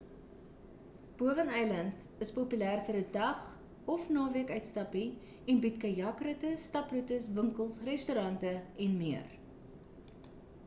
bowen-eiland 1.17 1.97
is 2.27 2.31
populêr 2.37 2.79
vir 2.87 2.95
'n 3.01 3.11
dag 3.17 3.43
of 3.95 4.07
naweek-uitstappie 4.15 5.11
en 5.53 5.61
bied 5.65 5.77
kajak-ritte 5.83 6.53
staproetes 6.63 7.27
winkels 7.37 7.77
restaurante 7.91 8.55
en 8.87 8.97
meer 9.03 9.37